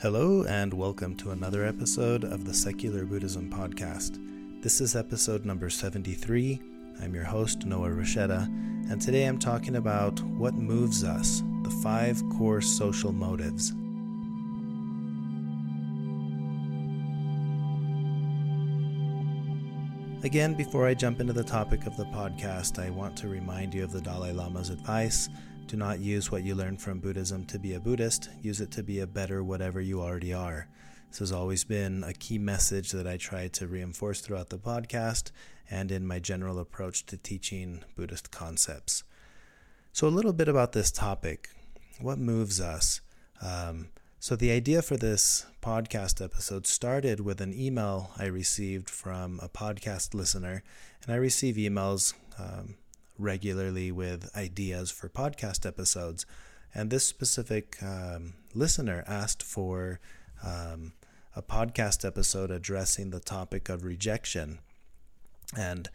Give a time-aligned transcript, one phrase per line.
[0.00, 4.22] Hello, and welcome to another episode of the Secular Buddhism Podcast.
[4.62, 6.62] This is episode number 73.
[7.02, 8.44] I'm your host, Noah Rasheta,
[8.88, 13.72] and today I'm talking about what moves us, the five core social motives.
[20.24, 23.82] Again, before I jump into the topic of the podcast, I want to remind you
[23.82, 25.28] of the Dalai Lama's advice
[25.68, 28.82] do not use what you learn from Buddhism to be a Buddhist, use it to
[28.82, 30.66] be a better whatever you already are.
[31.10, 35.30] This has always been a key message that I try to reinforce throughout the podcast
[35.70, 39.04] and in my general approach to teaching Buddhist concepts.
[39.92, 41.50] So, a little bit about this topic
[42.00, 43.02] what moves us?
[43.42, 49.38] Um, so, the idea for this podcast episode started with an email I received from
[49.42, 50.62] a podcast listener,
[51.02, 52.76] and I receive emails um,
[53.18, 56.24] regularly with ideas for podcast episodes.
[56.74, 60.00] And this specific um, listener asked for
[60.44, 60.92] um,
[61.34, 64.60] a podcast episode addressing the topic of rejection.
[65.56, 65.88] And,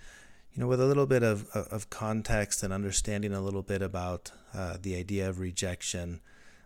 [0.53, 4.31] you know, with a little bit of, of context and understanding a little bit about
[4.53, 6.21] uh, the idea of rejection,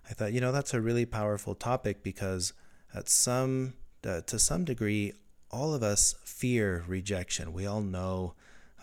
[0.10, 2.54] I thought, you know, that's a really powerful topic because
[2.94, 3.74] at some,
[4.06, 5.14] uh, to some degree,
[5.52, 7.54] all of us fear rejection.
[7.54, 8.34] We all know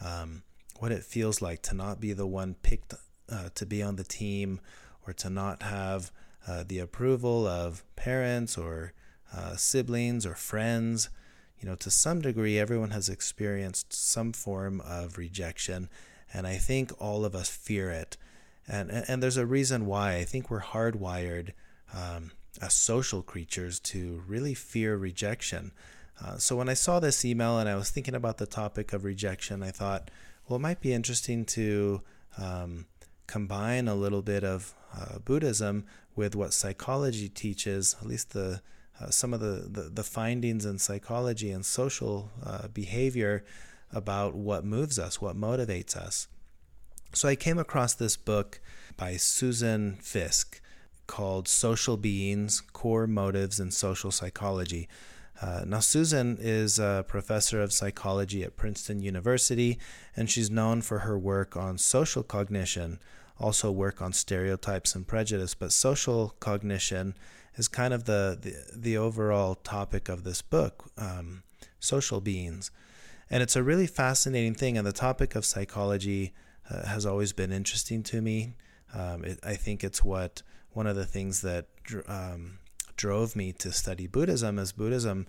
[0.05, 0.43] um,
[0.78, 2.94] what it feels like to not be the one picked
[3.30, 4.61] uh, to be on the team
[5.06, 6.11] or to not have
[6.47, 8.92] uh, the approval of parents or
[9.34, 11.08] uh, siblings or friends.
[11.58, 15.89] You know, to some degree, everyone has experienced some form of rejection,
[16.33, 18.17] and I think all of us fear it.
[18.69, 20.17] And, and there's a reason why.
[20.17, 21.52] I think we're hardwired
[21.95, 25.72] um, as social creatures to really fear rejection.
[26.22, 29.05] Uh, so when I saw this email and I was thinking about the topic of
[29.05, 30.11] rejection, I thought,
[30.48, 32.03] well, it might be interesting to
[32.39, 32.87] um,
[33.27, 38.61] combine a little bit of uh, Buddhism with what psychology teaches, at least the
[39.01, 43.45] uh, some of the, the, the, findings in psychology and social uh, behavior
[43.92, 46.29] about what moves us, what motivates us.
[47.13, 48.61] So I came across this book
[48.96, 50.61] by Susan Fiske
[51.08, 54.89] called Social Beings Core Motives in Social Psychology.
[55.40, 59.78] Uh, now, Susan is a professor of psychology at Princeton University,
[60.17, 63.00] and she's known for her work on social cognition,
[63.39, 65.55] also work on stereotypes and prejudice.
[65.55, 67.14] But social cognition
[67.56, 71.42] is kind of the, the, the overall topic of this book, um,
[71.80, 72.70] social beings.
[73.28, 76.33] And it's a really fascinating thing, and the topic of psychology
[76.70, 78.55] uh, has always been interesting to me.
[78.95, 81.66] Um, it, I think it's what one of the things that
[82.06, 82.58] um,
[82.97, 85.27] drove me to study Buddhism, as Buddhism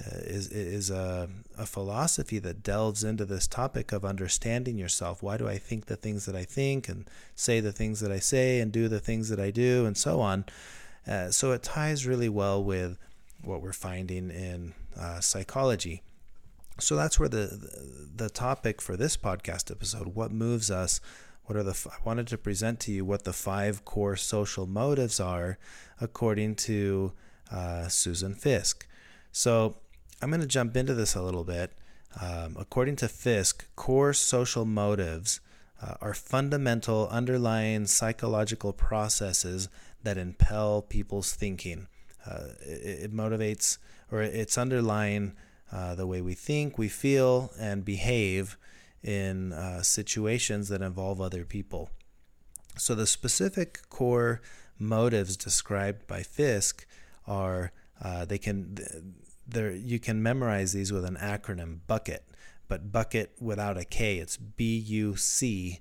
[0.00, 5.22] uh, is is a, a philosophy that delves into this topic of understanding yourself.
[5.22, 8.20] Why do I think the things that I think, and say the things that I
[8.20, 10.44] say, and do the things that I do, and so on.
[11.06, 12.98] Uh, so it ties really well with
[13.42, 16.02] what we're finding in uh, psychology.
[16.78, 17.70] So that's where the
[18.14, 21.00] the topic for this podcast episode, what moves us,
[21.48, 25.18] what are the I wanted to present to you what the five core social motives
[25.18, 25.58] are
[25.98, 27.12] according to
[27.50, 28.86] uh, Susan Fiske.
[29.32, 29.78] So
[30.20, 31.72] I'm going to jump into this a little bit.
[32.20, 35.40] Um, according to Fiske, core social motives
[35.80, 39.70] uh, are fundamental underlying psychological processes
[40.02, 41.86] that impel people's thinking.
[42.26, 43.78] Uh, it, it, motivates
[44.12, 45.32] or it's underlying
[45.72, 48.58] uh, the way we think, we feel, and behave
[49.02, 51.90] in uh, situations that involve other people.
[52.76, 54.40] So the specific core
[54.78, 56.86] motives described by Fiske
[57.26, 57.72] are
[58.02, 58.76] uh, they can
[59.46, 62.24] there you can memorize these with an acronym bucket,
[62.68, 64.18] but bucket without a K.
[64.18, 65.80] It's B U C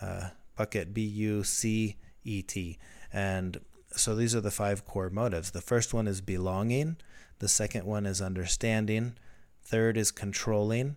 [0.00, 2.78] uh, bucket B U C E T
[3.12, 3.60] and
[3.92, 5.50] so these are the five core motives.
[5.50, 6.96] The first one is belonging.
[7.38, 9.16] The second one is understanding.
[9.62, 10.96] Third is controlling.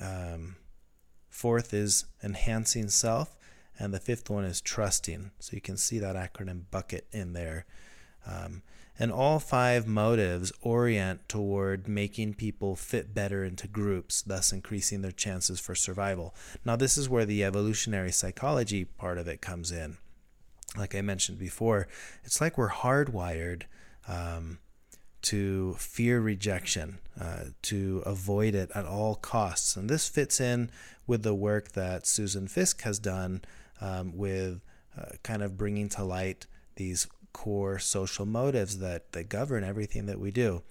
[0.00, 0.56] Um,
[1.36, 3.36] Fourth is enhancing self.
[3.78, 5.32] And the fifth one is trusting.
[5.38, 7.66] So you can see that acronym bucket in there.
[8.26, 8.62] Um,
[8.98, 15.12] and all five motives orient toward making people fit better into groups, thus increasing their
[15.12, 16.34] chances for survival.
[16.64, 19.98] Now, this is where the evolutionary psychology part of it comes in.
[20.74, 21.86] Like I mentioned before,
[22.24, 23.64] it's like we're hardwired
[24.08, 24.58] um,
[25.22, 29.76] to fear rejection, uh, to avoid it at all costs.
[29.76, 30.70] And this fits in
[31.06, 33.42] with the work that Susan Fiske has done
[33.80, 34.60] um, with
[34.98, 40.18] uh, kind of bringing to light these core social motives that, that govern everything that
[40.18, 40.62] we do.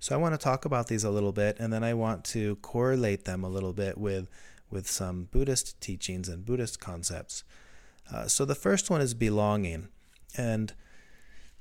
[0.00, 2.56] So I want to talk about these a little bit, and then I want to
[2.56, 4.28] correlate them a little bit with,
[4.70, 7.44] with some Buddhist teachings and Buddhist concepts.
[8.12, 9.88] Uh, so the first one is belonging.
[10.36, 10.74] And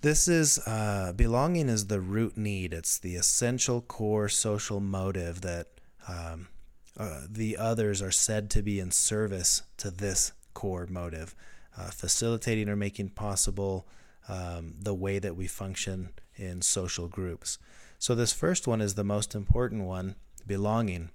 [0.03, 2.73] This is uh, belonging is the root need.
[2.73, 5.67] It's the essential core social motive that
[6.09, 6.49] um,
[6.97, 11.35] uh, the others are said to be in service to this core motive,
[11.77, 13.87] uh, facilitating or making possible
[14.27, 17.57] um, the way that we function in social groups.
[17.97, 21.09] So, this first one is the most important one belonging.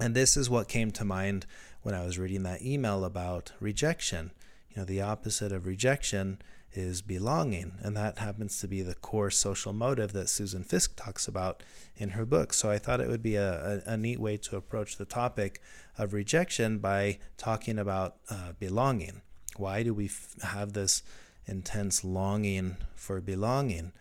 [0.00, 1.46] And this is what came to mind
[1.82, 4.32] when I was reading that email about rejection.
[4.70, 6.38] You know, the opposite of rejection
[6.74, 7.72] is belonging.
[7.80, 11.62] And that happens to be the core social motive that Susan Fiske talks about
[11.96, 12.52] in her book.
[12.52, 15.62] So I thought it would be a, a, a neat way to approach the topic
[15.96, 19.22] of rejection by talking about uh, belonging.
[19.56, 21.02] Why do we f- have this
[21.46, 23.92] intense longing for belonging?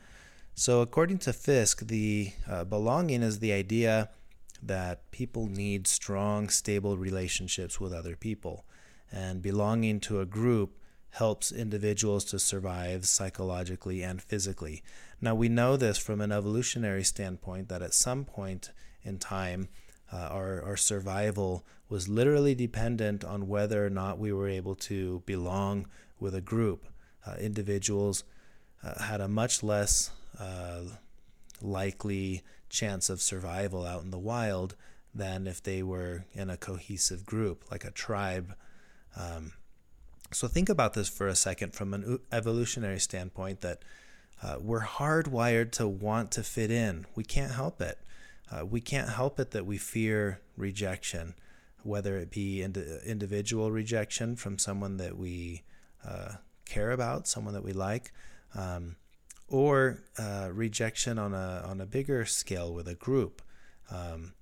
[0.56, 4.10] So, according to Fiske, the uh, belonging is the idea
[4.62, 8.66] that people need strong, stable relationships with other people.
[9.12, 10.80] And belonging to a group
[11.14, 14.82] helps individuals to survive psychologically and physically.
[15.22, 18.72] Now, we know this from an evolutionary standpoint that at some point
[19.04, 19.70] in time,
[20.12, 25.22] uh, our, our survival was literally dependent on whether or not we were able to
[25.28, 25.86] belong
[26.20, 26.88] with a group.
[27.26, 28.24] Uh, individuals
[28.84, 30.82] uh, had a much less uh,
[31.62, 34.76] likely chance of survival out in the wild
[35.14, 38.56] than if they were in a cohesive group, like a tribe.
[39.16, 39.54] Um,
[40.32, 43.84] so think about this for a second from an evolutionary standpoint that
[44.42, 47.06] uh, we're hardwired to want to fit in.
[47.16, 48.00] We can't help it.
[48.52, 51.34] Uh, we can't help it that we fear rejection,
[51.84, 55.64] whether it be ind- individual rejection from someone that we
[56.06, 56.34] uh,
[56.66, 58.12] care about, someone that we like,
[58.56, 58.98] um,
[59.48, 63.42] or uh, rejection on a on a bigger scale with a group.
[63.90, 64.34] Um,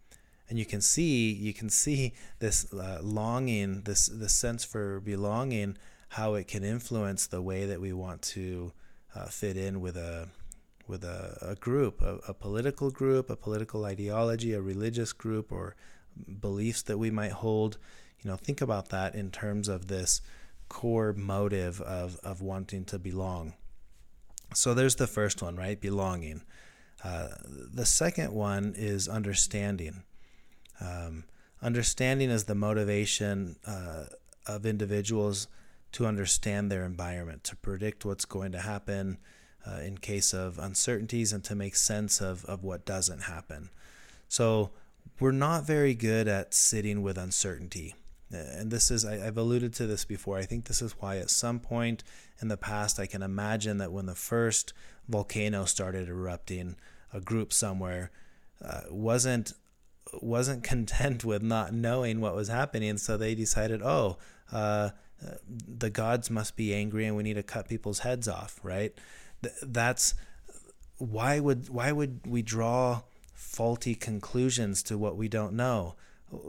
[0.52, 5.78] and you can see you can see this uh, longing this this sense for belonging
[6.10, 8.74] how it can influence the way that we want to
[9.16, 10.28] uh, fit in with a
[10.88, 15.74] with a, a group a, a, political group a political ideology a religious group or
[16.42, 17.78] beliefs that we might hold.
[18.22, 20.20] You know think about that in terms of this
[20.68, 23.54] core motive of of wanting to belong.
[24.54, 25.80] So there's the first one right?
[25.80, 26.42] Belonging.
[27.02, 30.04] Uh, the second one is understanding
[30.82, 31.24] um,
[31.62, 34.06] understanding is the motivation uh,
[34.48, 35.48] of individuals
[35.94, 39.18] to understand their environment, to predict what's going to happen
[39.68, 43.70] uh, in case of uncertainties, and to make sense of, of what doesn't happen.
[44.28, 44.72] So,
[45.20, 47.94] we're not very good at sitting with uncertainty.
[48.32, 50.38] And this is, I, have alluded to this before.
[50.38, 52.04] I think this is why, at some point
[52.42, 54.74] in the past, I can imagine that when the first
[55.08, 56.76] volcano started erupting,
[57.14, 58.10] a group somewhere
[58.64, 59.54] uh, wasn't
[60.22, 64.18] wasn't content with not knowing what was happening, so they decided, oh,
[64.52, 64.90] uh,
[65.48, 68.60] the gods must be angry, and we need to cut people's heads off.
[68.64, 68.94] Right?
[69.62, 70.16] That's
[70.98, 73.02] why would why would we draw
[73.34, 75.96] faulty conclusions to what we don't know?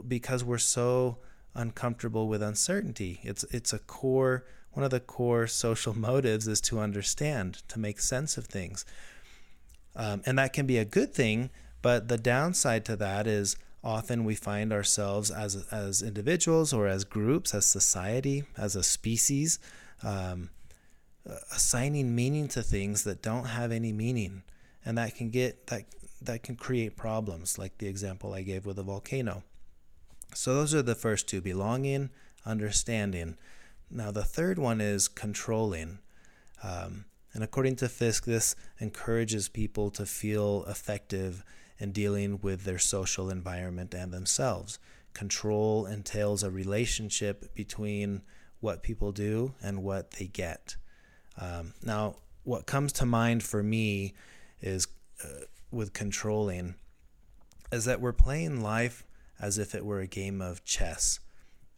[0.07, 1.17] Because we're so
[1.55, 3.19] uncomfortable with uncertainty.
[3.23, 7.99] It's it's a core one of the core social motives is to understand, to make
[7.99, 8.85] sense of things.
[9.95, 11.51] Um, and that can be a good thing
[11.83, 17.03] but the downside to that is often we find ourselves as as individuals or as
[17.03, 19.59] groups, as society, as a species,
[20.01, 20.49] um,
[21.51, 24.43] assigning meaning to things that don't have any meaning,
[24.85, 25.83] and that can get that
[26.21, 29.43] that can create problems, like the example I gave with the volcano.
[30.33, 32.09] So those are the first two: belonging,
[32.45, 33.37] understanding.
[33.91, 35.99] Now the third one is controlling.
[36.63, 41.43] Um, and according to Fiske, this encourages people to feel effective
[41.79, 44.79] and dealing with their social environment and themselves.
[45.13, 48.21] Control entails a relationship between
[48.59, 50.75] what people do and what they get.
[51.39, 54.13] Um, now, what comes to mind for me
[54.61, 54.87] is
[55.23, 56.75] uh, with controlling
[57.71, 59.03] is that we're playing life
[59.39, 61.19] as if it were a game of chess.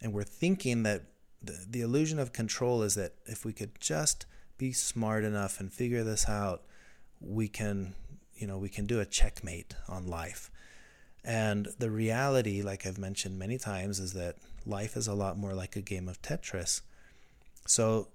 [0.02, 1.04] And we're thinking that
[1.42, 4.25] the, the illusion of control is that if we could just
[4.58, 6.64] be smart enough and figure this out,
[7.20, 7.96] we can
[8.36, 10.51] you know we can do a checkmate on life.
[11.24, 15.54] And the reality like i've mentioned many times is that life is a lot more
[15.54, 16.82] like a game of tetris.
[17.68, 18.10] So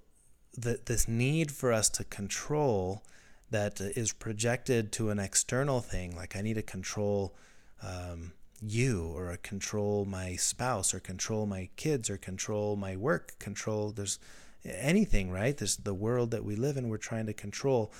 [0.57, 3.03] the, this need for us to control
[3.49, 7.33] that is projected to an external thing like i need to control
[7.83, 13.91] um, you or control my spouse or control my kids or control my work control
[13.91, 14.19] there's
[14.65, 15.57] anything right?
[15.57, 17.91] There's the world that we live in we're trying to control.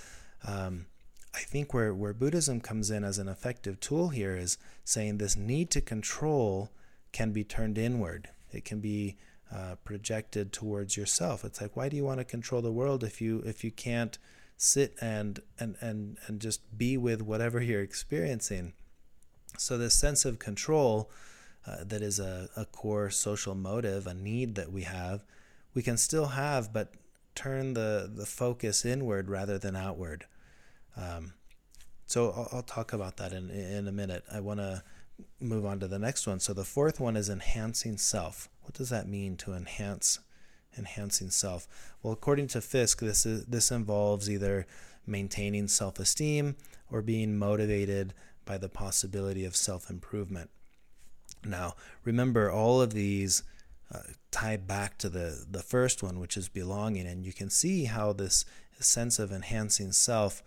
[0.45, 0.85] Um,
[1.33, 5.37] I think where, where Buddhism comes in as an effective tool here is saying this
[5.37, 6.71] need to control
[7.13, 8.29] can be turned inward.
[8.51, 9.17] It can be
[9.53, 11.45] uh, projected towards yourself.
[11.45, 14.17] It's like, why do you want to control the world if you if you can't
[14.61, 18.73] sit and and and and just be with whatever you're experiencing.
[19.57, 21.09] So this sense of control
[21.65, 25.23] uh, that is a, a core social motive, a need that we have,
[25.73, 26.93] we can still have, but
[27.33, 30.25] turn the the focus inward rather than outward.
[30.97, 31.33] Um,
[32.05, 34.23] so I'll, I'll, talk about that in in a minute.
[34.31, 34.83] I want to
[35.39, 36.39] move on to the next one.
[36.39, 38.49] So the fourth one is enhancing self.
[38.63, 40.19] What does that mean to enhance
[40.77, 41.67] enhancing self?
[42.01, 44.67] Well, according to Fiske, this is this involves either
[45.05, 46.55] maintaining self-esteem
[46.91, 48.13] or being motivated
[48.45, 50.49] by the possibility of self-improvement.
[51.43, 53.43] Now, remember all of these
[53.93, 53.99] uh,
[54.31, 58.13] tie back to the the first one, which is belonging, and you can see how
[58.13, 58.45] this
[58.79, 60.43] sense of enhancing self,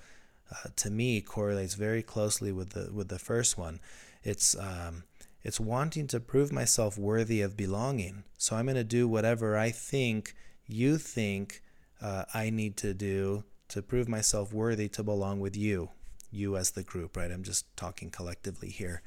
[0.50, 3.80] uh, to me, correlates very closely with the with the first one.
[4.22, 5.04] It's um,
[5.42, 8.24] it's wanting to prove myself worthy of belonging.
[8.38, 10.34] So I'm going to do whatever I think
[10.66, 11.62] you think
[12.00, 15.90] uh, I need to do to prove myself worthy to belong with you,
[16.30, 17.30] you as the group, right?
[17.30, 19.02] I'm just talking collectively here.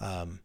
[0.00, 0.40] Um,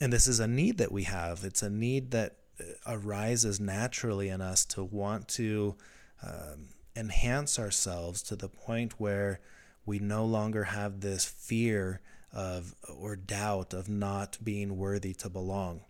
[0.00, 1.44] and this is a need that we have.
[1.44, 5.76] It's a need that uh, arises naturally in us to want to
[6.22, 9.40] um, enhance ourselves to the point where
[9.84, 12.00] we no longer have this fear
[12.32, 15.80] of or doubt of not being worthy to belong.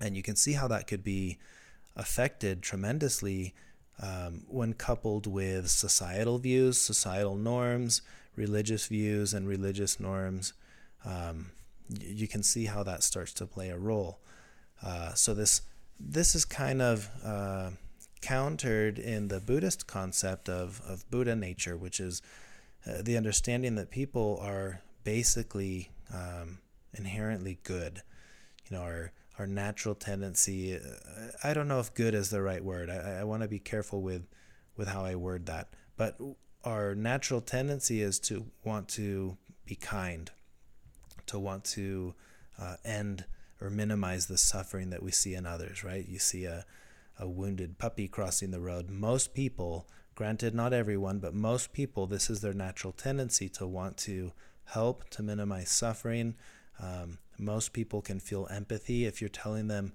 [0.00, 1.38] And you can see how that could be
[1.94, 3.54] affected tremendously
[4.02, 8.02] um, when coupled with societal views, societal norms,
[8.34, 10.52] religious views, and religious norms.
[11.04, 11.52] Um,
[11.88, 14.18] you can see how that starts to play a role.
[14.82, 15.62] Uh, so this
[15.98, 17.70] this is kind of uh,
[18.20, 22.20] countered in the Buddhist concept of, of Buddha nature, which is
[22.86, 26.58] uh, the understanding that people are basically um,
[26.94, 28.02] inherently good.
[28.68, 30.76] You know, our our natural tendency.
[30.76, 30.80] Uh,
[31.44, 32.90] I don't know if good is the right word.
[32.90, 34.26] I, I want to be careful with
[34.76, 35.68] with how I word that.
[35.96, 36.18] But
[36.64, 40.30] our natural tendency is to want to be kind,
[41.26, 42.14] to want to
[42.60, 43.24] uh, end
[43.60, 45.82] or minimize the suffering that we see in others.
[45.84, 46.06] Right?
[46.06, 46.64] You see a
[47.18, 48.90] a wounded puppy crossing the road.
[48.90, 53.96] Most people, granted not everyone, but most people, this is their natural tendency to want
[53.98, 54.32] to
[54.64, 56.34] help to minimize suffering.
[56.82, 59.92] Um, most people can feel empathy if you're telling them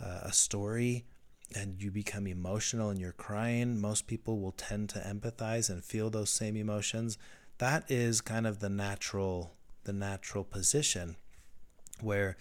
[0.00, 1.06] uh, a story
[1.54, 3.80] and you become emotional and you're crying.
[3.80, 7.18] Most people will tend to empathize and feel those same emotions.
[7.58, 9.52] That is kind of the natural
[9.84, 11.14] the natural position
[12.00, 12.36] where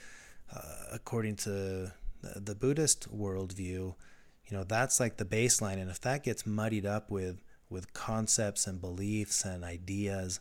[0.54, 1.94] uh, according to
[2.36, 3.94] the Buddhist worldview,
[4.48, 8.68] you know that's like the baseline, and if that gets muddied up with with concepts
[8.68, 10.40] and beliefs and ideas,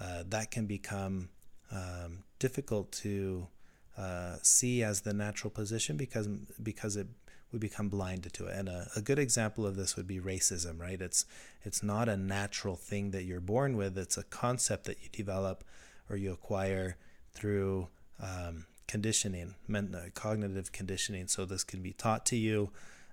[0.00, 1.28] uh, that can become
[1.70, 3.48] um, difficult to
[3.96, 6.28] uh, see as the natural position because
[6.62, 7.08] because it
[7.52, 8.56] we become blinded to it.
[8.56, 11.00] And a, a, good example of this would be racism, right?
[11.00, 11.26] It's
[11.62, 13.98] it's not a natural thing that you're born with.
[13.98, 15.62] It's a concept that you develop
[16.08, 16.96] or you acquire
[17.32, 17.88] through
[18.20, 19.80] um, conditioning, uh,
[20.14, 21.28] cognitive conditioning.
[21.28, 22.70] So this can be taught to you,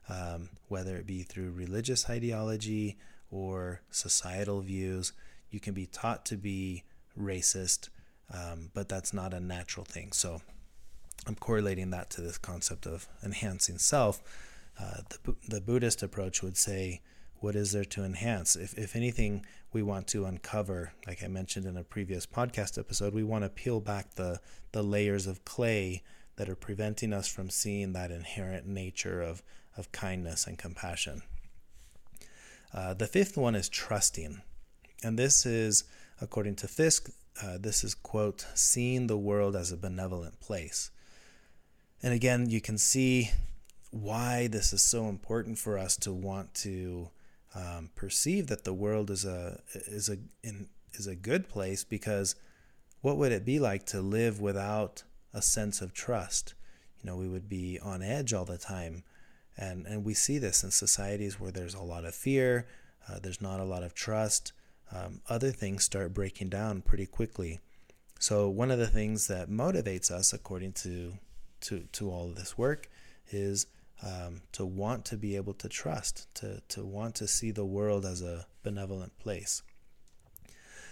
[0.09, 2.97] um, whether it be through religious ideology
[3.31, 5.13] or societal views
[5.51, 6.83] you can be taught to be
[7.19, 7.89] racist,
[8.33, 10.11] um, but that's not a natural thing.
[10.11, 10.41] So
[11.27, 14.21] I'm correlating that to this concept of enhancing self.
[14.79, 17.01] Uh, the, the Buddhist approach would say,
[17.37, 18.55] what is there to enhance?
[18.55, 23.13] If, if anything, we want to uncover, like I mentioned in a previous podcast episode,
[23.13, 24.39] we want to peel back the,
[24.71, 26.03] the layers of clay
[26.35, 29.41] that are preventing us from seeing that inherent nature of,
[29.79, 31.23] of kindness and compassion.
[32.73, 34.41] Uh, the fifth one is trusting.
[35.03, 35.85] And this is,
[36.21, 37.09] according to Fiske,
[37.41, 40.91] uh, this is, quote, seeing the world as a benevolent place.
[42.03, 43.31] And again, you can see
[43.91, 47.09] why this is so important for us to want to
[47.55, 52.35] um, perceive that the world is a is a in, is a good place because
[53.01, 56.53] what would it be like to live without a sense of trust?
[57.01, 59.03] You know, we would be on edge all the time,
[59.59, 62.65] and and we see this in societies where there's a lot of fear,
[63.07, 64.53] uh, there's not a lot of trust
[64.91, 67.59] um, other things start breaking down pretty quickly.
[68.19, 71.13] So one of the things that motivates us, according to
[71.61, 72.89] to to all of this work,
[73.29, 73.67] is
[74.01, 78.05] um, to want to be able to trust, to to want to see the world
[78.05, 79.61] as a benevolent place.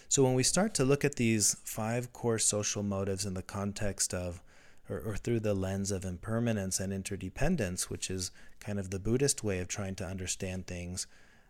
[0.09, 4.13] So when we start to look at these five core social motives in the context
[4.13, 4.41] of
[4.89, 9.43] or, or, through the lens of impermanence and interdependence, which is kind of the Buddhist
[9.43, 11.07] way of trying to understand things,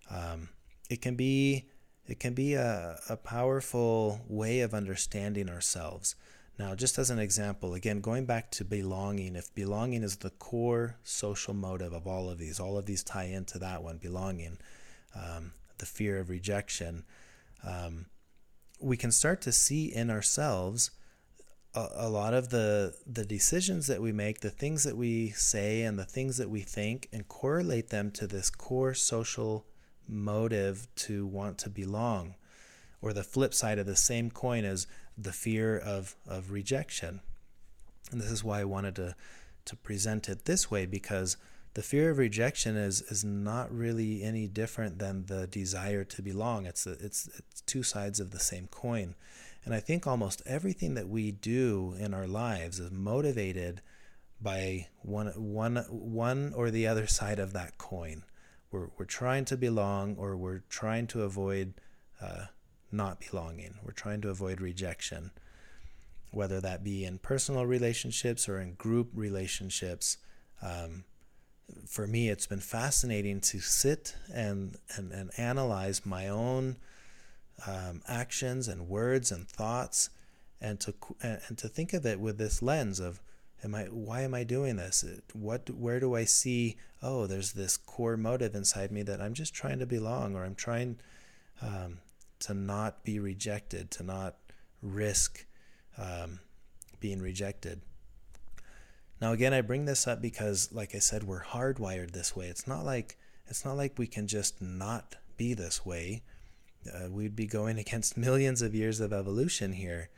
[0.10, 0.50] um,
[0.90, 1.66] it can be
[2.08, 6.16] it can be a, a powerful way of understanding ourselves.
[6.58, 10.96] Now, just as an example, again, going back to belonging, if belonging is the core
[11.04, 14.58] social motive of all of these, all of these tie into that one, belonging,
[15.14, 17.04] um, the fear of rejection,
[17.64, 18.08] um,
[18.80, 20.92] we can start to see in ourselves
[21.74, 25.82] a, a, lot of the the decisions that we make, the things that we say,
[25.82, 29.66] and the things that we think, and correlate them to this core social
[30.08, 32.36] motive to want to belong,
[33.02, 37.22] or the flip side of the same coin is the fear of of rejection.
[38.12, 39.16] And this is why I wanted to
[39.66, 41.38] to present it this way because
[41.74, 46.66] the fear of rejection is is not really any different than the desire to belong.
[46.66, 49.14] It's it's it's two sides of the same coin.
[49.68, 53.82] And I think almost everything that we do in our lives is motivated
[54.40, 58.24] by one one one or the other side of that coin.
[58.72, 61.74] We're we're trying to belong or we're trying to avoid
[62.22, 62.46] uh,
[62.94, 63.76] not belonging.
[63.84, 65.32] We're trying to avoid rejection,
[66.32, 70.16] whether that be in personal relationships or in group relationships.
[70.62, 71.04] Um,
[71.86, 76.78] for me, it's been fascinating to sit and, and, and analyze my own
[77.66, 80.10] um, actions and words and thoughts
[80.62, 83.22] and to, and to think of it with this lens of,
[83.64, 85.04] am I, why am I doing this?
[85.34, 89.54] What, where do I see, oh, there's this core motive inside me that I'm just
[89.54, 90.98] trying to belong or I'm trying
[91.62, 92.00] um,
[92.40, 94.36] to not be rejected, to not
[94.82, 95.46] risk
[95.98, 96.40] um,
[97.00, 97.82] being rejected.
[99.20, 102.48] Now again, I bring this up because like I said, we're hardwired this way.
[102.48, 106.22] It's not like it's not like we can just not be this way.
[106.88, 110.10] Uh, we'd be going against millions of years of evolution here.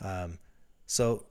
[0.00, 0.38] Um,
[0.86, 1.26] so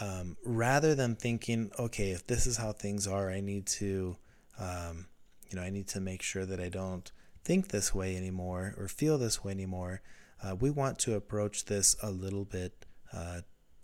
[0.00, 4.16] um, rather than thinking, okay, if this is how things are, I need to,
[4.58, 5.06] um,
[5.50, 7.10] you know, I need to make sure that I don't
[7.44, 10.02] think this way anymore or feel this way anymore.
[10.42, 13.40] Uh, we want to approach this a little bit uh,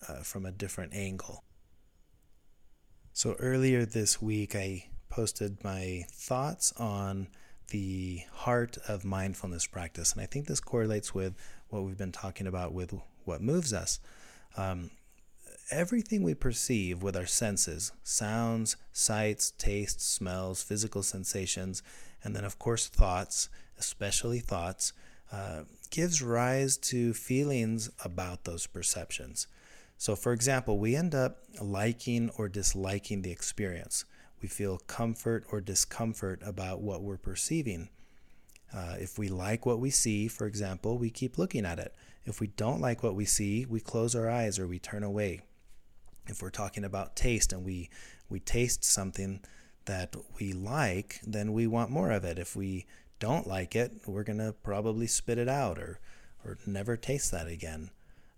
[0.08, 1.42] uh from a different angle.
[3.12, 7.28] So earlier this week, I posted my thoughts on
[7.70, 10.12] the heart of mindfulness practice.
[10.12, 11.34] And I think this correlates with
[11.68, 12.94] what we've been talking about with
[13.24, 13.98] what moves us.
[14.56, 14.90] Um,
[15.70, 21.82] everything we perceive with our senses sounds, sights, tastes, smells, physical sensations,
[22.22, 23.48] and then, of course, thoughts,
[23.78, 24.92] especially thoughts,
[25.32, 29.46] uh, gives rise to feelings about those perceptions.
[29.98, 34.04] So, for example, we end up liking or disliking the experience.
[34.42, 37.88] We feel comfort or discomfort about what we're perceiving.
[38.74, 41.94] Uh, if we like what we see, for example, we keep looking at it.
[42.24, 45.42] If we don't like what we see, we close our eyes or we turn away.
[46.26, 47.88] If we're talking about taste and we,
[48.28, 49.40] we taste something
[49.84, 52.38] that we like, then we want more of it.
[52.38, 52.86] If we
[53.20, 56.00] don't like it, we're going to probably spit it out or,
[56.44, 57.90] or never taste that again.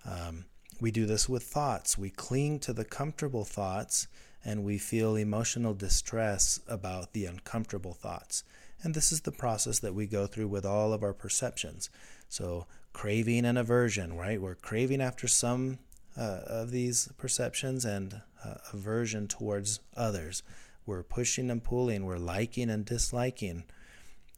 [0.04, 0.44] Um,
[0.80, 1.98] we do this with thoughts.
[1.98, 4.06] We cling to the comfortable thoughts
[4.44, 8.44] and we feel emotional distress about the uncomfortable thoughts.
[8.82, 11.90] And this is the process that we go through with all of our perceptions.
[12.28, 14.40] So, craving and aversion, right?
[14.40, 15.78] We're craving after some
[16.16, 20.42] uh, of these perceptions and uh, aversion towards others.
[20.86, 23.64] We're pushing and pulling, we're liking and disliking.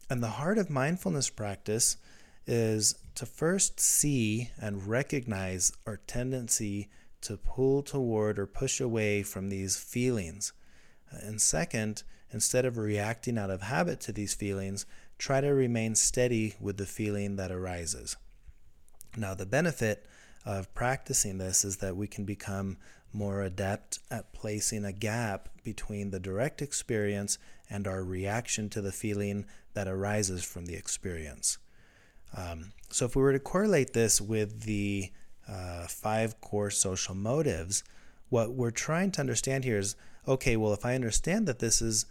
[0.09, 1.97] And the heart of mindfulness practice
[2.45, 6.89] is to first see and recognize our tendency
[7.21, 10.53] to pull toward or push away from these feelings.
[11.11, 14.85] And second, instead of reacting out of habit to these feelings,
[15.17, 18.17] try to remain steady with the feeling that arises.
[19.15, 20.05] Now, the benefit
[20.45, 22.77] of practicing this is that we can become
[23.13, 27.37] more adept at placing a gap between the direct experience
[27.69, 31.57] and our reaction to the feeling that arises from the experience.
[32.35, 35.11] Um, so, if we were to correlate this with the
[35.51, 37.83] uh, five core social motives,
[38.29, 39.95] what we're trying to understand here is
[40.27, 42.05] okay, well, if I understand that this is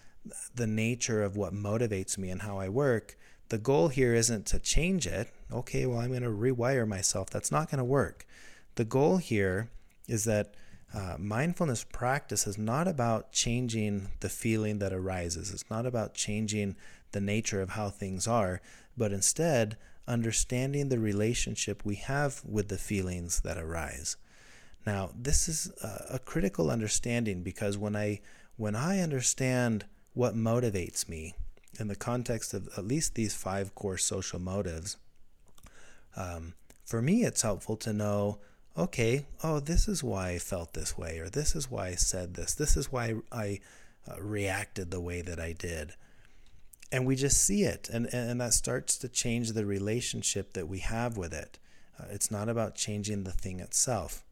[0.54, 3.16] the nature of what motivates me and how I work,
[3.48, 5.30] the goal here isn't to change it.
[5.52, 7.30] Okay, well, I'm going to rewire myself.
[7.30, 8.26] That's not going to work.
[8.74, 9.70] The goal here
[10.08, 10.54] is that
[10.92, 15.52] uh, mindfulness practice is not about changing the feeling that arises.
[15.52, 16.76] It's not about changing
[17.12, 18.60] the nature of how things are,
[18.96, 19.76] but instead
[20.10, 24.16] understanding the relationship we have with the feelings that arise.
[24.84, 28.20] Now, this is a, critical understanding because when I
[28.56, 31.34] when I understand what motivates me
[31.78, 34.96] in the context of at least these five core social motives,
[36.16, 38.38] um, for me, it's helpful to know
[38.76, 42.34] okay, oh, this is why I felt this way, or this is why I said
[42.34, 43.60] this, this is why I
[44.08, 45.94] uh, reacted the way that I did
[46.92, 50.78] and we just see it and, and that starts to change the relationship that we
[50.78, 51.58] have with it
[51.98, 54.24] uh, it's not about changing the thing itself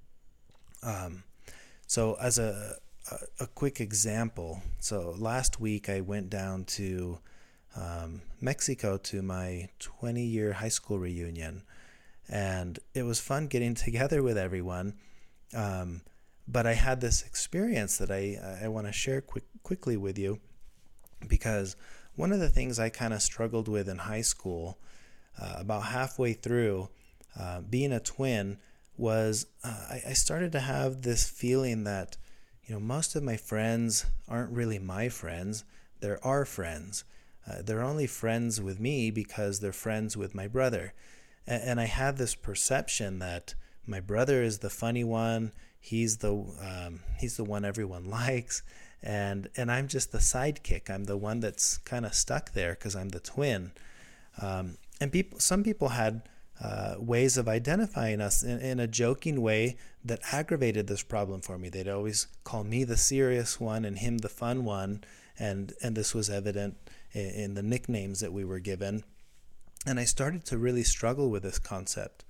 [0.82, 1.22] um,
[1.86, 2.76] so as a,
[3.10, 7.18] a, a quick example so last week i went down to
[7.76, 11.62] um, Mexico to my 20 year high school reunion.
[12.28, 14.94] And it was fun getting together with everyone.
[15.54, 16.02] Um,
[16.46, 20.40] but I had this experience that I, I want to share quick, quickly with you
[21.26, 21.76] because
[22.18, 24.76] one of the things I kind of struggled with in high school,
[25.40, 26.88] uh, about halfway through,
[27.38, 28.58] uh, being a twin,
[28.96, 32.16] was uh, I, I started to have this feeling that,
[32.66, 35.64] you know, most of my friends aren't really my friends,
[36.00, 37.04] they're our friends.
[37.48, 40.94] Uh, they're only friends with me because they're friends with my brother.
[41.46, 43.54] And, and I had this perception that
[43.86, 45.52] my brother is the funny one.
[45.78, 48.64] He's the um, he's the one everyone likes,
[49.02, 50.90] and and I'm just the sidekick.
[50.90, 53.72] I'm the one that's kind of stuck there because I'm the twin.
[54.40, 56.22] Um, and people, some people had
[56.62, 61.56] uh, ways of identifying us in, in, a joking way that aggravated this problem for
[61.56, 61.68] me.
[61.68, 65.04] They'd always call me the serious one and him the fun one,
[65.38, 66.76] and and this was evident
[67.12, 69.04] in, in the nicknames that we were given.
[69.86, 72.24] And I started to really struggle with this concept.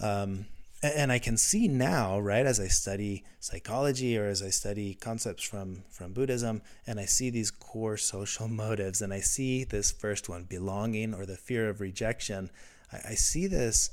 [0.00, 0.46] Um,
[0.84, 5.42] and I can see now, right, as I study psychology or as I study concepts
[5.42, 10.28] from from Buddhism, and I see these core social motives, and I see this first
[10.28, 12.50] one, belonging or the fear of rejection.
[12.92, 13.90] I, I see this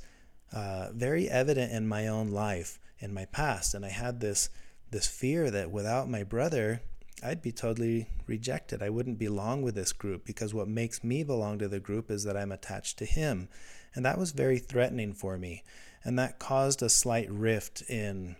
[0.52, 4.50] uh, very evident in my own life, in my past, and I had this
[4.90, 6.82] this fear that without my brother,
[7.22, 8.82] I'd be totally rejected.
[8.82, 12.24] I wouldn't belong with this group because what makes me belong to the group is
[12.24, 13.48] that I'm attached to him,
[13.94, 15.62] and that was very threatening for me
[16.04, 18.36] and that caused a slight rift in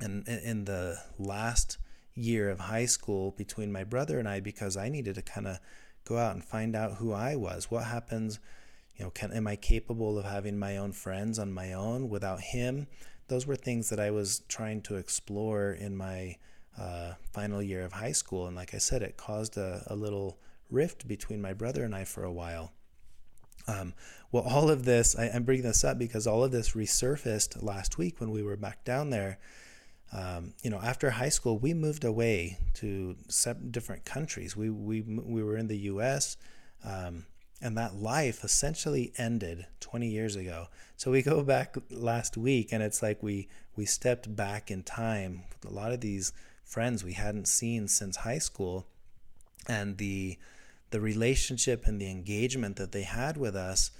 [0.00, 1.78] in in the last
[2.14, 5.58] year of high school between my brother and I because I needed to kind of
[6.04, 7.70] go out and find out who I was.
[7.70, 8.38] What happens?
[8.96, 12.40] You know, can am I capable of having my own friends on my own without
[12.40, 12.86] him?
[13.28, 16.36] Those were things that I was trying to explore in my
[16.78, 20.38] uh, final year of high school, and like I said, it caused a, a little
[20.70, 22.72] rift between my brother and I for a while.
[23.66, 23.94] Um,
[24.30, 27.98] well, all of this, I, am bringing this up because all of this resurfaced last
[27.98, 29.38] week when we were back down there.
[30.12, 33.16] Um, you know, after high school, we moved away to
[33.70, 34.56] different countries.
[34.56, 36.36] We, we, we were in the U.S.,
[36.84, 37.26] um,
[37.62, 40.66] and that life essentially ended 20 years ago.
[40.96, 45.44] So we go back last week, and it's like we, we stepped back in time
[45.48, 46.32] with a lot of these
[46.64, 48.86] friends we hadn't seen since high school.
[49.66, 50.38] And the
[50.94, 53.90] the relationship and the engagement that they had with us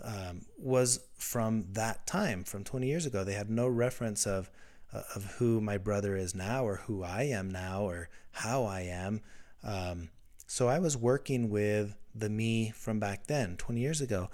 [0.00, 3.24] um, was from that time, from 20 years ago.
[3.24, 4.48] They had no reference of
[4.92, 8.82] uh, of who my brother is now, or who I am now, or how I
[8.82, 9.22] am.
[9.64, 10.10] Um,
[10.46, 14.30] so I was working with the me from back then, 20 years ago.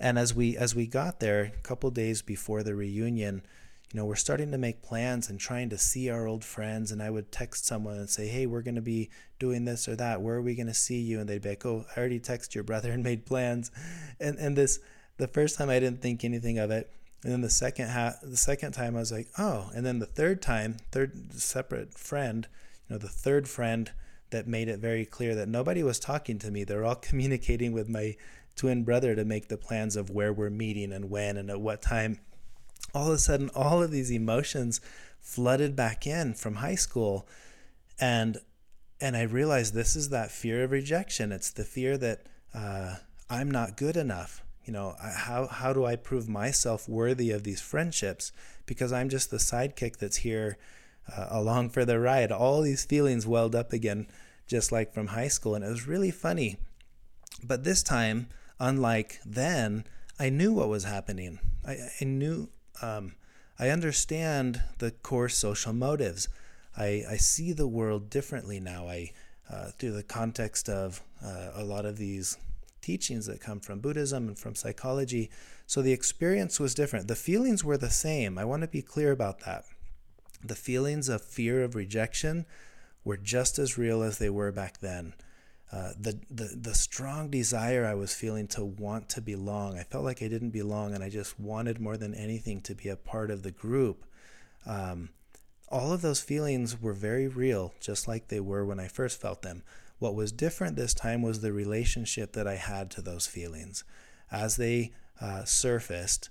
[0.00, 3.42] And as we as we got there, a couple days before the reunion,
[3.92, 6.90] you know, we're starting to make plans and trying to see our old friends.
[6.90, 9.96] And I would text someone and say, Hey, we're going to be doing this or
[9.96, 10.22] that.
[10.22, 11.20] Where are we going to see you?
[11.20, 13.70] And they'd be like, Oh, I already texted your brother and made plans.
[14.18, 14.78] And, and this,
[15.18, 16.90] the first time I didn't think anything of it.
[17.22, 19.70] And then the second ha- the second time I was like, oh.
[19.74, 22.48] And then the third time, third separate friend,
[22.88, 23.92] you know, the third friend
[24.30, 26.64] that made it very clear that nobody was talking to me.
[26.64, 28.16] They're all communicating with my
[28.56, 31.80] twin brother to make the plans of where we're meeting and when and at what
[31.80, 32.18] time
[32.94, 34.80] all of a sudden all of these emotions
[35.20, 37.26] flooded back in from high school.
[38.00, 38.38] And
[39.00, 41.32] and i realized this is that fear of rejection.
[41.32, 42.96] It's the fear that uh,
[43.30, 44.42] i'm not good enough.
[44.64, 48.32] You know how how do i prove myself worthy of these friendships?
[48.66, 50.58] Because i'm just the sidekick that's here
[51.16, 52.32] uh, along for the ride.
[52.32, 54.06] All these feelings welled up again
[54.46, 55.54] just like from high school.
[55.54, 56.58] And it was really funny.
[57.42, 58.28] But this time
[58.60, 59.84] unlike then
[60.18, 61.38] i knew what was happening.
[61.66, 62.48] I, I knew
[62.80, 63.14] um,
[63.58, 66.28] I understand the core social motives.
[66.76, 68.88] I, I see the world differently now.
[68.88, 69.12] I
[69.52, 72.38] uh, through the context of uh, a lot of these
[72.80, 75.30] teachings that come from Buddhism and from psychology.
[75.66, 77.06] So the experience was different.
[77.06, 78.38] The feelings were the same.
[78.38, 79.64] I want to be clear about that.
[80.42, 82.46] The feelings of fear of rejection
[83.04, 85.14] were just as real as they were back then.
[85.72, 89.78] Uh, the, the the strong desire I was feeling to want to belong.
[89.78, 92.90] I felt like I didn't belong, and I just wanted more than anything to be
[92.90, 94.04] a part of the group.
[94.66, 95.08] Um,
[95.68, 99.40] all of those feelings were very real, just like they were when I first felt
[99.40, 99.62] them.
[99.98, 103.82] What was different this time was the relationship that I had to those feelings.
[104.30, 106.28] As they uh, surfaced,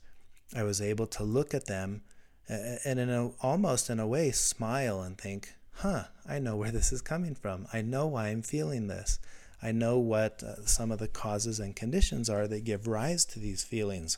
[0.55, 2.01] I was able to look at them
[2.47, 6.91] and, in a, almost in a way, smile and think, huh, I know where this
[6.91, 7.67] is coming from.
[7.73, 9.19] I know why I'm feeling this.
[9.63, 13.39] I know what uh, some of the causes and conditions are that give rise to
[13.39, 14.17] these feelings.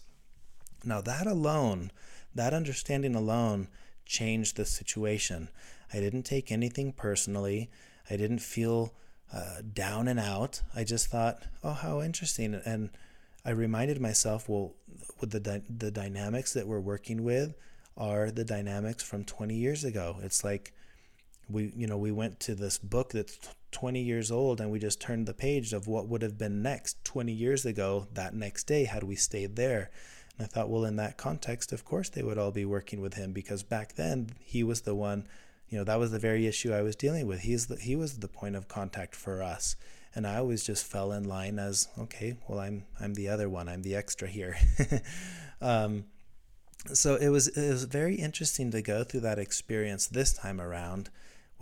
[0.85, 1.91] Now, that alone,
[2.35, 3.67] that understanding alone,
[4.05, 5.49] changed the situation.
[5.93, 7.69] I didn't take anything personally.
[8.09, 8.93] I didn't feel
[9.33, 12.53] uh, down and out, I just thought, oh, how interesting.
[12.65, 12.91] And
[13.43, 14.73] I reminded myself, well,
[15.19, 17.55] with the, di- the dynamics that we're working with
[17.97, 20.17] are the dynamics from 20 years ago.
[20.21, 20.71] It's like
[21.53, 23.37] we, you know, we went to this book that's
[23.71, 27.03] 20 years old and we just turned the page of what would have been next
[27.05, 29.89] 20 years ago that next day had we stayed there.
[30.37, 33.13] And I thought, well, in that context, of course they would all be working with
[33.13, 35.27] him because back then he was the one,
[35.69, 37.41] you know, that was the very issue I was dealing with.
[37.41, 39.75] He's the, he was the point of contact for us.
[40.15, 43.67] And I always just fell in line as, okay, well, I'm, I'm the other one.
[43.67, 44.57] I'm the extra here.
[45.61, 46.05] um,
[46.93, 51.09] so it was, it was very interesting to go through that experience this time around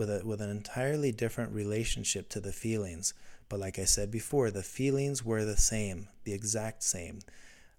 [0.01, 3.13] with a, with an entirely different relationship to the feelings.
[3.49, 7.19] But like I said before, the feelings were the same, the exact same.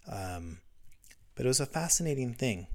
[0.09, 0.59] Um,
[1.35, 2.69] but it was a fascinating thing.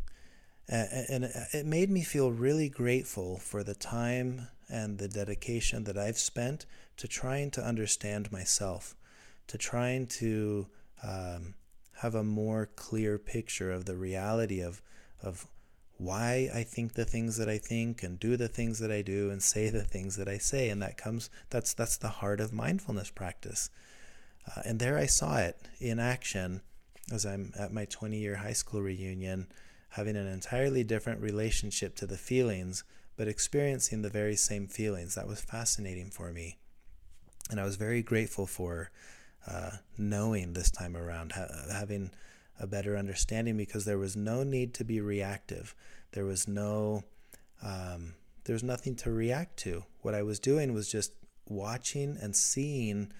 [0.68, 6.18] And it made me feel really grateful for the time and the dedication that I've
[6.18, 6.66] spent
[6.98, 8.98] to trying to understand myself,
[9.48, 10.68] to trying to
[11.02, 11.54] um,
[12.02, 14.82] have a more clear picture of the reality of,
[15.24, 15.48] of
[15.98, 19.30] why I think the things that I think and do the things that I do
[19.30, 20.70] and say the things that I say.
[20.70, 23.70] And that comes, that's, that's the heart of mindfulness practice.
[24.48, 26.62] Uh, and there I saw it in action
[27.12, 29.48] as I'm at my 20 year high school reunion,
[29.90, 32.84] having an entirely different relationship to the feelings,
[33.16, 35.16] but experiencing the very same feelings.
[35.16, 36.58] That was fascinating for me.
[37.50, 38.92] And I was very grateful for
[39.48, 42.12] uh, knowing this time around, ha- having
[42.60, 45.76] a better understanding because there was no need to be reactive.
[46.12, 47.04] There was no,
[47.62, 48.16] um,
[48.46, 49.84] there was nothing to react to.
[50.02, 51.12] What I was doing was just
[51.48, 53.12] watching and seeing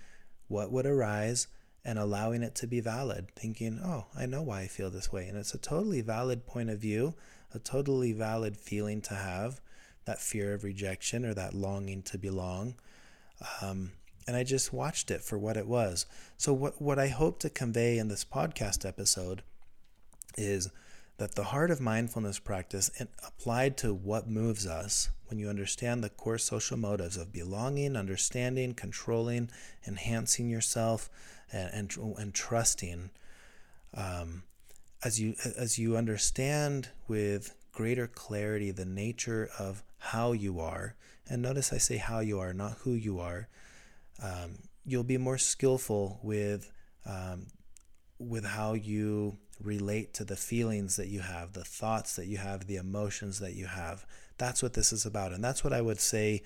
[0.48, 1.48] what would arise
[1.84, 5.28] and allowing it to be valid, thinking, oh, I know why I feel this way.
[5.28, 7.16] And it's a totally valid point of view,
[7.54, 9.62] a totally valid feeling to have
[10.06, 12.76] that fear of rejection or that longing to belong.
[13.62, 13.92] Um,
[14.28, 16.06] and I just watched it for what it was.
[16.38, 19.42] So, what, what I hope to convey in this podcast episode
[20.38, 20.70] is
[21.18, 22.92] that the heart of mindfulness practice
[23.26, 28.74] applied to what moves us when you understand the core social motives of belonging, understanding,
[28.74, 29.50] controlling,
[29.88, 31.10] enhancing yourself,
[31.52, 33.10] and and, and trusting
[33.94, 34.44] um,
[35.04, 40.96] as you as you understand with greater clarity the nature of how you are
[41.30, 43.48] and notice I say how you are not who you are
[44.22, 46.72] um, you'll be more skillful with
[47.06, 47.48] um,
[48.20, 52.68] with how you relate to the feelings that you have the thoughts that you have
[52.68, 54.06] the emotions that you have.
[54.38, 55.34] That's what this is about.
[55.34, 56.44] And that's what I would say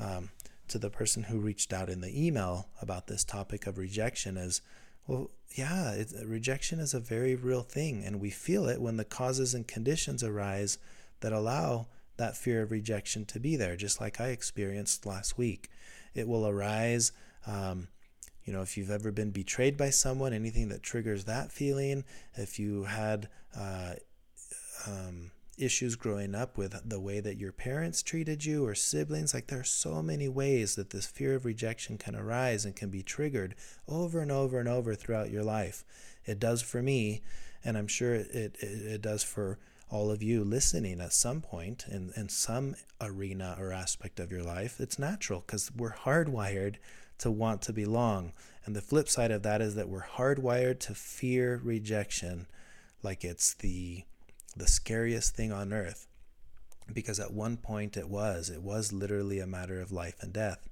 [0.00, 0.30] um,
[0.68, 4.60] to the person who reached out in the email about this topic of rejection is
[5.06, 9.06] well, yeah, it, rejection is a very real thing, and we feel it when the
[9.06, 10.76] causes and conditions arise
[11.20, 11.86] that allow
[12.18, 15.68] that fear of rejection to be there, just like I experienced last week.
[16.14, 17.12] It will arise.
[17.46, 17.88] Um,
[18.44, 22.04] you know, if you've ever been betrayed by someone, anything that triggers that feeling,
[22.34, 23.94] if you had uh,
[24.86, 29.34] um, issues growing up with the way that your parents treated you or siblings.
[29.34, 32.90] Like there are so many ways that this fear of rejection can arise and can
[32.90, 33.54] be triggered
[33.86, 35.84] over and over and over throughout your life.
[36.24, 37.22] It does for me,
[37.64, 39.58] and I'm sure it, it, it does for
[39.90, 44.42] all of you listening at some point in, in some arena or aspect of your
[44.42, 44.80] life.
[44.80, 46.76] It's natural because we're hardwired
[47.18, 48.32] to want to belong.
[48.64, 52.46] And the flip side of that is that we're hardwired to fear rejection
[53.02, 54.04] like it's the
[54.56, 56.06] the scariest thing on earth
[56.92, 60.68] because at one point it was it was literally a matter of life and death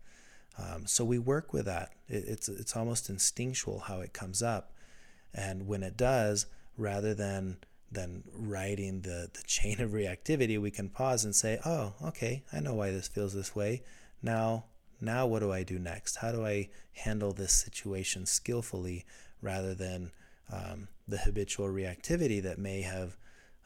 [0.58, 4.72] um, so we work with that it, it's it's almost instinctual how it comes up
[5.32, 7.58] and when it does rather than
[7.90, 12.60] than riding the the chain of reactivity we can pause and say oh okay i
[12.60, 13.82] know why this feels this way
[14.22, 14.64] now
[15.00, 19.04] now what do i do next how do i handle this situation skillfully
[19.40, 20.10] rather than
[20.52, 23.16] um, the habitual reactivity that may have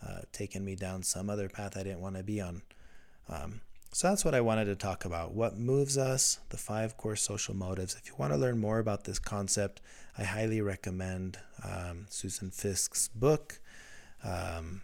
[0.06, 2.62] uh, taken me down some other path I didn't want to be on.
[3.28, 3.60] Um,
[3.92, 5.32] so that's what I wanted to talk about.
[5.32, 7.96] What moves us, the five core social motives.
[8.00, 9.80] If you want to learn more about this concept,
[10.16, 13.59] I highly recommend um, Susan Fiske's book.
[14.24, 14.82] Um,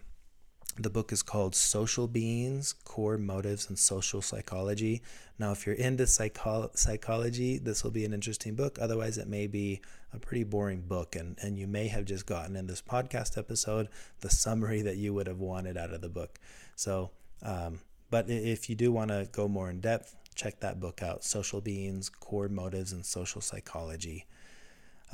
[0.79, 5.01] the book is called Social Beings Core Motives and Social Psychology.
[5.39, 8.77] Now, if you're into psycho- psychology, this will be an interesting book.
[8.79, 9.81] Otherwise, it may be
[10.13, 13.87] a pretty boring book, and, and you may have just gotten in this podcast episode
[14.21, 16.39] the summary that you would have wanted out of the book.
[16.75, 17.09] So,
[17.41, 17.79] um,
[18.11, 21.59] but if you do want to go more in depth, check that book out Social
[21.59, 24.27] Beings Core Motives and Social Psychology.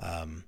[0.02, 0.44] Um,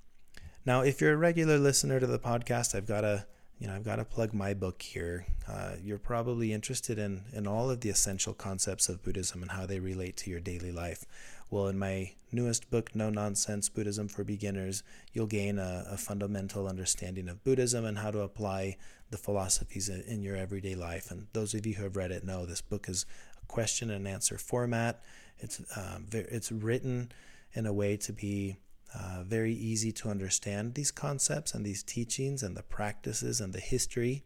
[0.66, 3.26] now, if you're a regular listener to the podcast, I've got a
[3.60, 5.26] you know, I've got to plug my book here.
[5.48, 9.65] Uh, you're probably interested in, in all of the essential concepts of Buddhism and how
[9.65, 11.06] they relate to your daily life.
[11.50, 16.68] Well, in my newest book, No Nonsense Buddhism for Beginners, you'll gain a, a fundamental
[16.68, 18.78] understanding of Buddhism and how to apply
[19.10, 21.10] the philosophies in, in your everyday life.
[21.10, 23.06] And those of you who have read it know this book is
[23.41, 25.02] a question and answer format.
[25.38, 27.12] It's um, it's written
[27.54, 28.58] in a way to be
[28.98, 33.60] uh, very easy to understand these concepts and these teachings and the practices and the
[33.60, 34.24] history.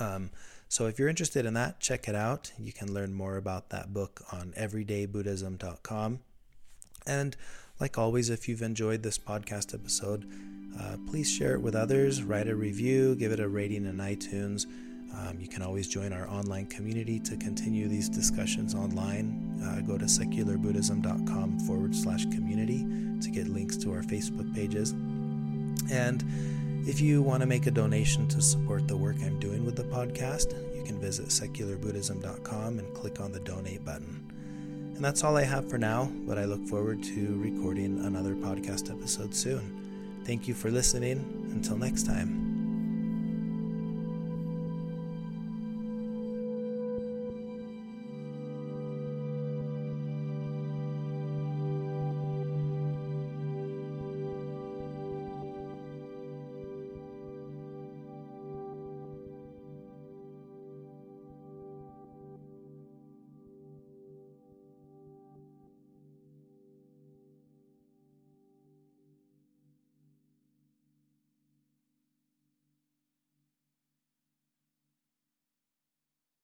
[0.00, 0.30] Um,
[0.68, 2.52] so if you're interested in that, check it out.
[2.58, 6.20] You can learn more about that book on everydaybuddhism.com.
[7.06, 7.36] And
[7.80, 10.30] like always, if you've enjoyed this podcast episode,
[10.78, 14.66] uh, please share it with others, write a review, give it a rating in iTunes.
[15.18, 19.60] Um, you can always join our online community to continue these discussions online.
[19.62, 22.86] Uh, go to secularbuddhism.com forward slash community
[23.20, 24.92] to get links to our Facebook pages.
[25.90, 26.24] And
[26.86, 29.84] if you want to make a donation to support the work I'm doing with the
[29.84, 34.24] podcast, you can visit secularbuddhism.com and click on the donate button.
[34.94, 38.90] And that's all I have for now, but I look forward to recording another podcast
[38.90, 40.22] episode soon.
[40.24, 41.18] Thank you for listening.
[41.52, 42.47] Until next time.